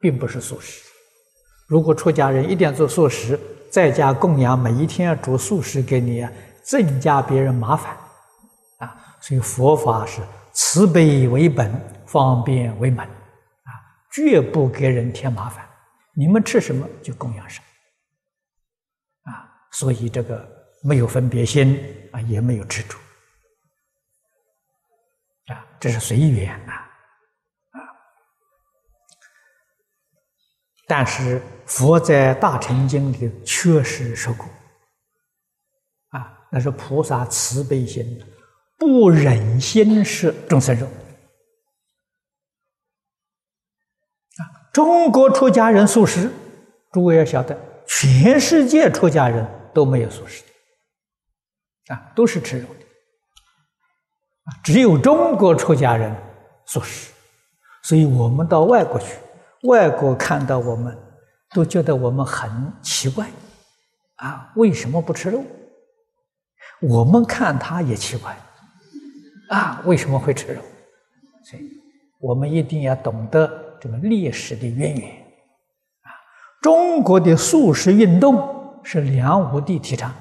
[0.00, 0.80] 并不是素食。
[1.66, 6.32] 如果出家人一定要做素食，在家供养，每一天要煮素食给你啊，
[6.62, 7.92] 增加别人麻烦。
[8.78, 10.20] 啊，所以佛法是
[10.52, 11.68] 慈悲为本，
[12.06, 13.04] 方便为门。
[14.14, 15.68] 绝不给人添麻烦，
[16.14, 17.60] 你们吃什么就供养什
[19.24, 20.48] 么，啊，所以这个
[20.84, 21.76] 没有分别心
[22.12, 22.96] 啊，也没有执着，
[25.52, 26.72] 啊，这是随缘啊，
[27.72, 27.80] 啊，
[30.86, 34.46] 但是佛在大乘经里确实说过，
[36.10, 38.04] 啊，那是菩萨慈悲心，
[38.78, 40.88] 不忍心食众生肉。
[44.74, 46.28] 中国出家人素食，
[46.90, 47.56] 诸位要晓得，
[47.86, 50.42] 全世界出家人都没有素食
[51.86, 52.84] 的，啊，都是吃肉的，
[54.46, 56.12] 啊，只有中国出家人
[56.66, 57.12] 素食，
[57.84, 59.16] 所以我们到外国去，
[59.68, 60.98] 外国看到我们，
[61.54, 62.50] 都觉得我们很
[62.82, 63.30] 奇怪，
[64.16, 65.44] 啊，为什么不吃肉？
[66.80, 68.36] 我们看他也奇怪，
[69.50, 70.60] 啊，为什么会吃肉？
[71.44, 71.62] 所以，
[72.18, 73.63] 我们一定要懂得。
[73.84, 75.10] 这个历史的渊源
[76.00, 76.08] 啊，
[76.62, 80.16] 中国的素食运动是梁武帝提倡的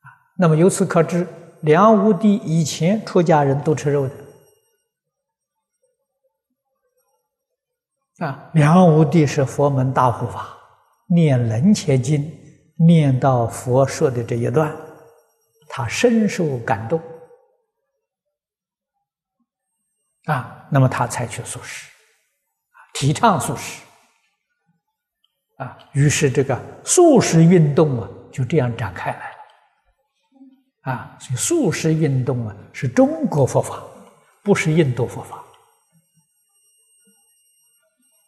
[0.00, 0.12] 啊。
[0.36, 1.26] 那么由此可知，
[1.62, 4.14] 梁武帝以前出家人都吃肉的
[8.26, 8.50] 啊。
[8.52, 10.58] 梁武帝是佛门大护法，
[11.06, 12.22] 念《楞伽经》，
[12.76, 14.76] 念到佛说的这一段，
[15.70, 17.00] 他深受感动。
[20.26, 21.90] 啊，那么他采取素食，
[22.94, 23.82] 提倡素食，
[25.58, 33.82] 啊，于是这个素食运动啊就这样展开来了，啊，所以素食运动啊，是中国佛法，
[34.42, 35.42] 不是印度佛法。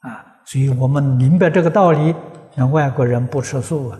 [0.02, 2.14] 啊，所以我们明白这个道理，
[2.54, 3.98] 那外国人不吃素啊，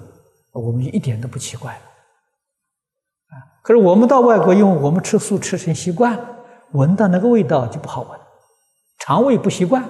[0.52, 1.72] 我们一点都不奇怪。
[1.72, 8.20] 啊，可是我们到外国，因为我们吃素吃成习惯了，闻到那个味道就不好闻，
[9.06, 9.84] 肠胃不习惯。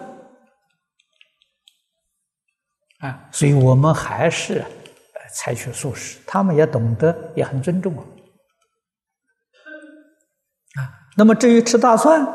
[2.98, 4.62] 啊，所以我们还是
[5.32, 8.02] 采取素食，他们也懂得，也很尊重我。
[10.78, 12.26] 啊，那么至于吃大蒜，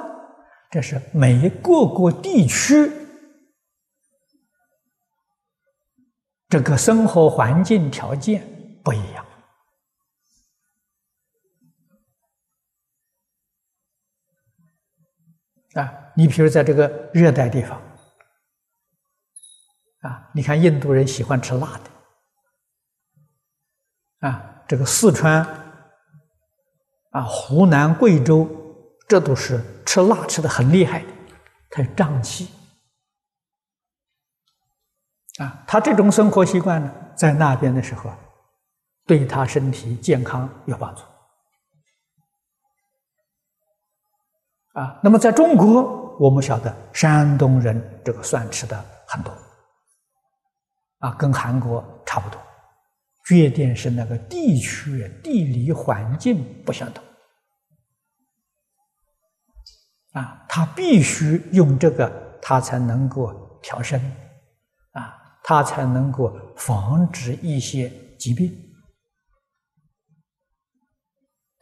[0.71, 2.91] 这是每个个地区
[6.49, 8.41] 这个生活环境条件
[8.83, 9.25] 不一样。
[15.73, 17.81] 啊，你比如在这个热带地方。
[20.01, 21.79] 啊，你看印度人喜欢吃辣
[24.19, 25.45] 的，啊，这个四川、
[27.11, 28.49] 啊湖南、贵州，
[29.07, 31.07] 这都是吃辣吃的很厉害的，
[31.69, 32.49] 它有胀气，
[35.37, 38.11] 啊，他这种生活习惯呢，在那边的时候，
[39.05, 41.03] 对他身体健康有帮助，
[44.73, 49.35] 啊，那么在中国，我们晓得山东人这个蒜吃的很多。
[50.99, 52.39] 啊，跟韩国差不多，
[53.25, 57.03] 缺点是那个地区地理环境不相同。
[60.11, 63.99] 啊，他必须用这个，他才能够调身，
[64.91, 68.55] 啊，他才能够防止一些疾病。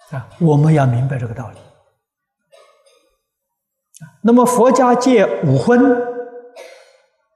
[0.09, 1.59] 啊，我们要明白这个道理。
[4.21, 5.79] 那么佛家戒五荤，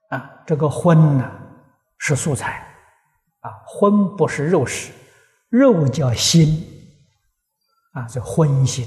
[0.10, 1.40] 啊，这个荤呢？
[1.98, 2.68] 是素菜，
[3.40, 4.92] 啊，荤不是肉食，
[5.48, 6.62] 肉叫心，
[7.94, 8.86] 啊，叫荤心，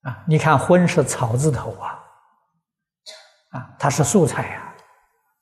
[0.00, 2.02] 啊，你看荤是草字头啊，
[3.50, 4.74] 啊，它是素菜呀，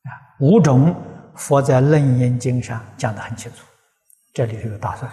[0.05, 0.11] 啊，
[0.41, 0.93] 五种
[1.37, 3.65] 佛在楞严经上讲的很清楚，
[4.35, 5.09] 这里头有大蒜，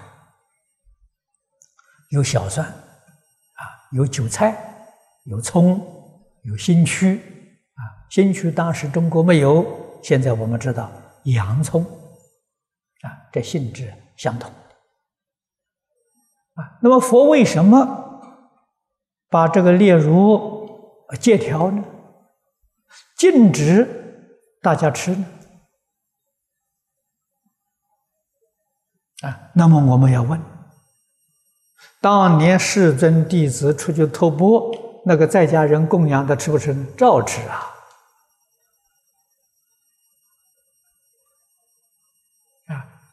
[2.10, 2.68] 有小蒜，
[3.92, 4.56] 有韭菜，
[5.26, 5.80] 有葱，
[6.44, 7.22] 有新曲。
[8.10, 9.64] 新区当时中国没有，
[10.02, 10.92] 现在我们知道
[11.26, 14.52] 洋葱，啊，这性质相同，
[16.56, 18.20] 啊，那么佛为什么
[19.30, 20.68] 把这个列入
[21.20, 21.84] 戒条呢？
[23.16, 23.88] 禁止
[24.62, 25.26] 大家吃呢？
[29.22, 30.42] 啊，那么我们要问：
[32.02, 36.74] 当年世尊弟子出去托钵，那个在家人供养的吃不吃？
[36.96, 37.76] 照吃啊。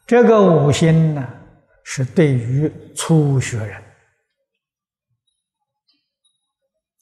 [0.05, 1.27] 这个五心呢，
[1.83, 3.83] 是对于初学人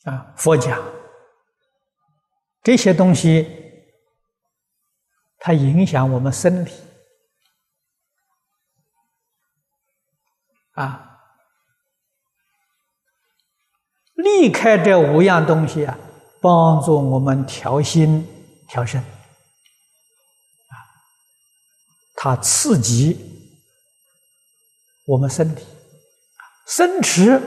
[0.06, 0.84] 啊，佛讲
[2.64, 3.48] 这些东西，
[5.38, 6.82] 它影响我们身体
[10.72, 11.15] 啊，
[14.26, 15.96] 离开这五样东西啊，
[16.42, 18.28] 帮助我们调心
[18.68, 19.02] 调身。
[22.16, 23.16] 它刺激
[25.06, 25.64] 我们身体，
[26.66, 27.40] 生吃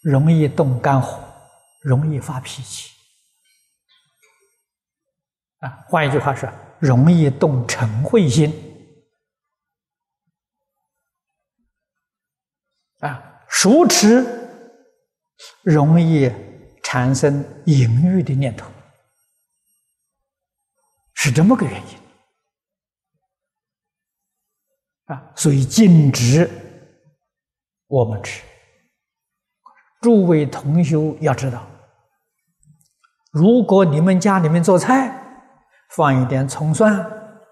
[0.00, 1.22] 容易动肝火，
[1.80, 2.90] 容易发脾气
[5.58, 5.84] 啊。
[5.88, 6.48] 换一句话说，
[6.78, 8.50] 容易动嗔恚心
[13.00, 13.28] 啊。
[13.46, 14.41] 熟吃
[15.62, 16.30] 容易
[16.82, 18.70] 产生淫欲的念头，
[21.14, 21.98] 是这么个原因
[25.06, 25.32] 啊。
[25.36, 26.50] 所以禁止
[27.86, 28.42] 我们吃。
[30.00, 31.64] 诸位同修要知道，
[33.30, 35.16] 如果你们家里面做菜
[35.90, 36.92] 放一点葱蒜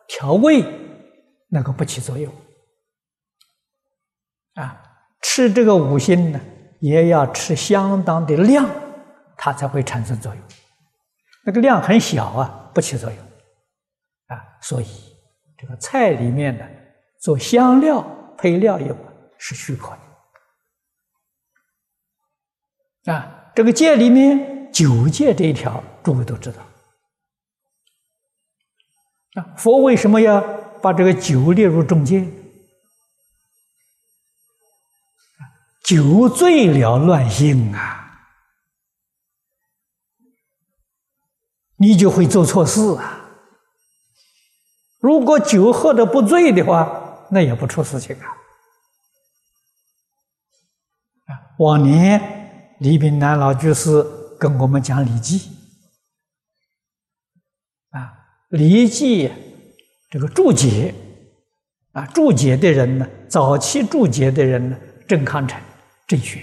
[0.08, 0.64] 调味，
[1.48, 2.34] 那个不起作用。
[4.54, 4.82] 啊，
[5.22, 6.40] 吃这个五辛呢，
[6.80, 8.68] 也要吃相当的量，
[9.36, 10.42] 它才会产生作用。
[11.44, 13.18] 那个量很小啊，不起作用。
[14.26, 14.86] 啊，所以
[15.56, 16.68] 这个菜里面的。
[17.22, 18.02] 做香料
[18.38, 18.96] 配料用
[19.36, 19.90] 是许可
[23.04, 23.52] 的啊！
[23.54, 26.62] 这个戒里面九戒这一条，诸位都知道
[29.34, 29.52] 啊。
[29.54, 30.40] 佛为什么要
[30.80, 32.26] 把这个酒列入中戒？
[35.90, 38.28] 酒醉了乱性啊，
[41.78, 43.28] 你就会做错事啊。
[45.00, 48.36] 如果酒喝的不醉的话，那也不出事情啊。
[51.58, 54.06] 往年李炳南老居士
[54.38, 55.40] 跟我们讲《礼记》，
[57.90, 58.12] 啊，
[58.56, 59.28] 《礼记》
[60.08, 60.94] 这个注解，
[61.90, 64.78] 啊，注解的人呢，早期注解的人呢，
[65.08, 65.60] 郑康成、
[66.10, 66.42] 郑玄，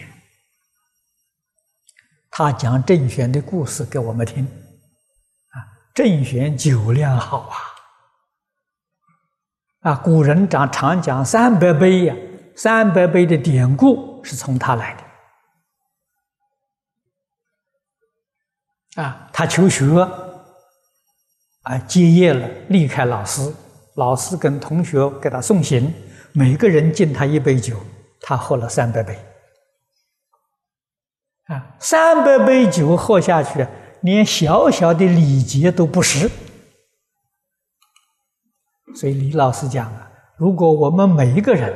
[2.31, 5.59] 他讲郑玄的故事给我们听，啊，
[5.93, 7.57] 郑玄酒量好啊。
[9.81, 12.15] 啊，古人常常讲三百杯呀，
[12.55, 14.95] 三百杯的典故是从他来
[18.95, 19.03] 的。
[19.03, 19.83] 啊，他求学，
[21.63, 23.53] 啊，结业了，离开老师，
[23.95, 25.93] 老师跟同学给他送行，
[26.31, 27.77] 每个人敬他一杯酒，
[28.21, 29.19] 他喝了三百杯。
[31.47, 33.65] 啊，三百杯酒喝下去，
[34.01, 36.29] 连小小的礼节都不识。
[38.95, 41.73] 所以李老师讲啊，如果我们每一个人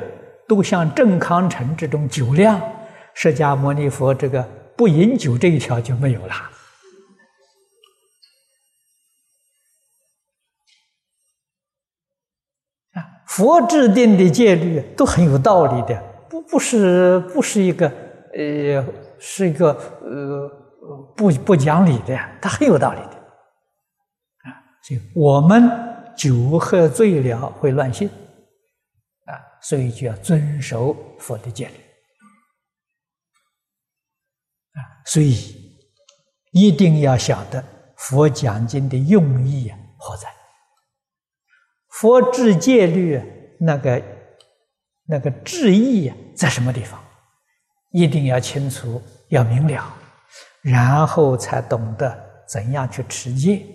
[0.47, 2.61] 都像郑康成这种酒量，
[3.13, 4.43] 释迦牟尼佛这个
[4.75, 6.33] 不饮酒这一条就没有了。
[12.93, 17.87] 啊，佛制定的戒律都很有道理的，不不是不是一个
[18.33, 18.83] 呃
[19.21, 20.49] 是一个呃
[21.15, 23.15] 不不讲理的，他很有道理的。
[24.49, 25.87] 啊，所以我们。
[26.13, 28.07] 酒喝醉了会乱性，
[29.25, 31.73] 啊，所以就要遵守佛的戒律，
[34.73, 35.33] 啊，所以
[36.51, 37.63] 一定要晓得
[37.95, 40.27] 佛讲经的用意啊何在。
[41.87, 43.19] 佛制戒律
[43.61, 44.03] 那个
[45.07, 47.00] 那个智意啊在什么地方？
[47.91, 49.93] 一定要清楚，要明了，
[50.61, 52.17] 然后才懂得
[52.47, 53.65] 怎样去持戒。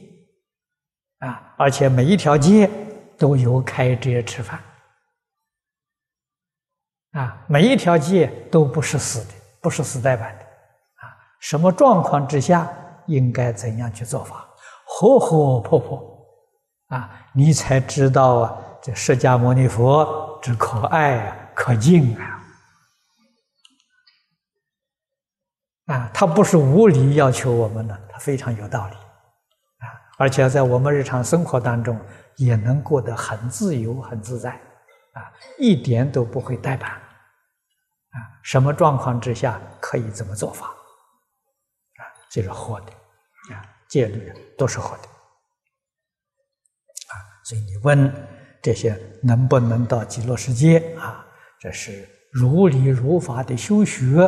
[1.21, 2.71] 啊，而且每一条街
[3.17, 4.61] 都有开遮吃饭，
[7.13, 12.71] 啊，每一条街都不是死的，不是死呆板的，啊，什么状况之下
[13.07, 14.47] 应该怎样去做法，
[14.87, 16.27] 活活泼泼，
[16.89, 22.36] 啊，你才知道啊，这释迦牟尼佛之可爱啊，可敬啊，
[25.87, 28.95] 啊，他不是无理要求我们的，他非常有道理。
[28.95, 29.03] 啊
[30.19, 32.01] 而且在我们日常生活当中，
[32.37, 34.53] 也能过得很自由、很自在，
[35.13, 42.87] 啊，一点都不会呆板，啊，什么状况之下可以怎么做法，啊，这是活的，
[43.55, 47.15] 啊，戒律都是活的，啊，
[47.45, 48.11] 所以你问
[48.63, 51.27] 这些能不能到极乐世界啊？
[51.61, 54.27] 这是如理如法的修学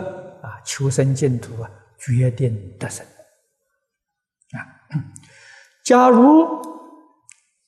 [0.48, 3.04] 啊，求生净土啊，决定得生，
[4.52, 4.58] 啊。
[5.84, 6.46] 假如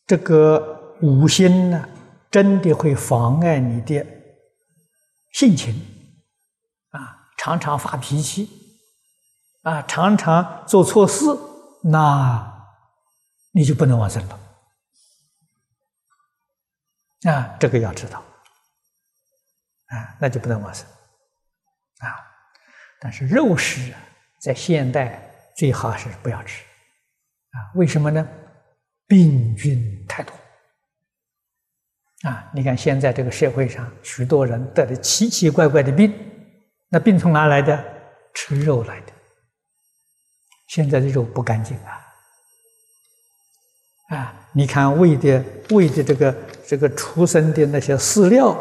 [0.06, 1.88] 这个五心呢，
[2.30, 4.06] 真的会妨碍你的
[5.32, 5.74] 性情
[6.90, 8.48] 啊，常常发脾气
[9.62, 11.24] 啊，常常做错事，
[11.82, 12.68] 那
[13.52, 14.40] 你就不能往生了
[17.30, 18.18] 啊，这个要知道
[19.86, 20.86] 啊，那就不能往生
[21.98, 22.29] 啊。
[23.00, 23.98] 但是肉食啊
[24.42, 25.20] 在现代
[25.56, 26.62] 最好是不要吃。
[27.50, 28.28] 啊，为什么呢？
[29.08, 30.32] 病菌太多
[32.22, 32.48] 啊！
[32.54, 36.14] 你看现在这个社会上，许多人得了奇奇怪怪的病，
[36.90, 37.82] 那病从哪来的？
[38.34, 39.12] 吃肉来的。
[40.68, 42.06] 现在的肉不干净啊！
[44.16, 48.56] 啊，你看喂的喂的这个这个畜生的那些饲料，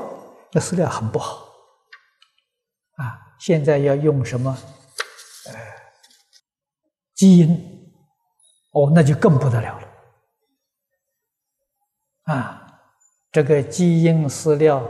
[0.51, 1.48] 那饲料很不好！
[3.39, 4.57] 现在要用什么？
[5.47, 5.53] 呃，
[7.15, 7.75] 基因。
[8.71, 9.87] 哦，那就更不得了了，
[12.35, 12.79] 啊，
[13.31, 14.87] 这个基因饲料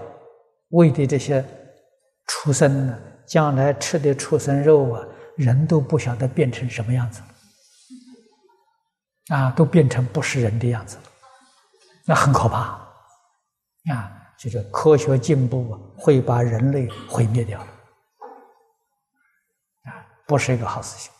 [0.71, 1.43] 喂的这些
[2.27, 7.21] 畜生呢，将来吃的畜生肉啊，人都不晓得变成什么样子
[9.29, 11.03] 了，啊，都变成不是人的样子了，
[12.05, 12.85] 那很可怕，
[13.93, 17.65] 啊，就是科学进步啊，会把人类毁灭掉，
[20.29, 21.11] 不是一个好事情。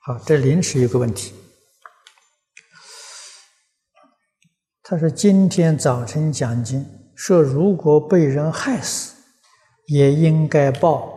[0.00, 1.34] 好，这临时有个问题。
[4.82, 9.22] 他说：“今天早晨讲经说，如果被人害死，
[9.88, 11.15] 也应该报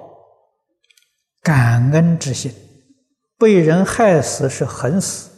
[1.50, 2.54] 感恩之心。
[3.36, 5.32] 被人害死是横死，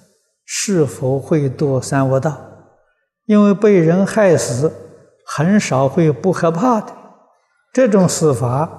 [0.44, 2.38] 是否会堕三恶道？
[3.28, 4.70] 因为被人害死，
[5.26, 6.94] 很少会不害怕的。
[7.72, 8.70] 这种死法，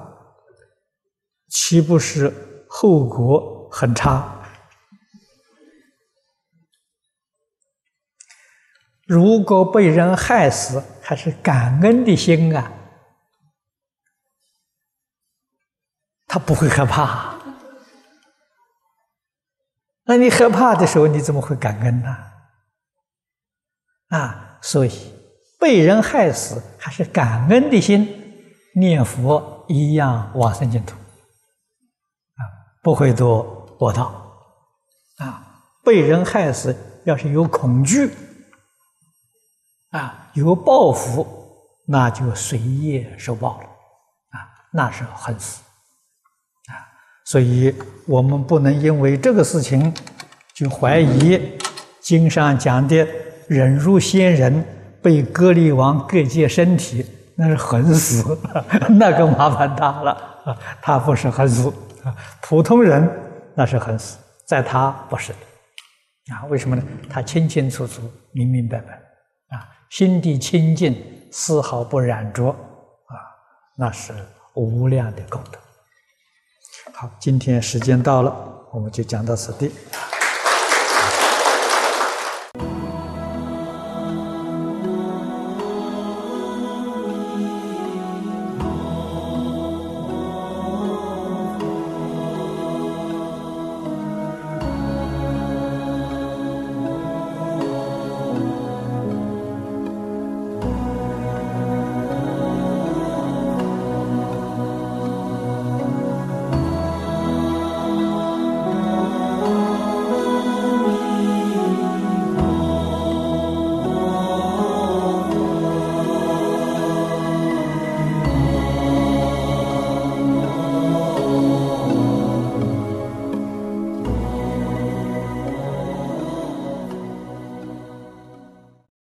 [1.49, 4.43] 岂不是后果很差？
[9.07, 12.71] 如果被人害死，还是感恩的心啊，
[16.33, 17.35] 他不会害怕。
[20.05, 22.17] 那你害怕的时候，你怎么会感恩呢？
[24.09, 25.15] 啊，所以
[25.61, 28.09] 被人害死还是感恩的心，
[28.77, 32.41] 念佛一样往生净土，啊，
[32.83, 33.45] 不会堕
[33.81, 34.33] 恶道。
[35.19, 35.45] 啊，
[35.85, 36.75] 被人害死
[37.05, 38.11] 要是有恐惧，
[39.91, 41.27] 啊，有报复，
[41.87, 43.67] 那就随业受报了，
[44.31, 45.63] 啊，那是恨死。
[47.25, 47.75] 所以
[48.07, 49.93] 我们不能因为这个事情
[50.55, 51.41] 就怀疑
[52.01, 53.07] 经上讲的。
[53.49, 54.65] 忍辱仙人
[55.03, 57.05] 被割离王割截身体，
[57.37, 58.39] 那是横死，
[58.89, 60.13] 那个麻烦大了
[60.45, 60.57] 啊！
[60.81, 61.71] 他不是横死，
[62.41, 63.07] 普通人
[63.55, 64.17] 那是横死，
[64.47, 66.47] 在他不是的啊？
[66.49, 66.83] 为什么呢？
[67.11, 68.01] 他清清楚楚、
[68.33, 68.95] 明明白白
[69.55, 70.97] 啊，心地清净，
[71.31, 73.15] 丝毫不染浊啊，
[73.77, 74.15] 那是
[74.55, 75.59] 无量的功德。
[77.03, 78.33] 好，今天时间到了，
[78.71, 79.73] 我们就讲到此地。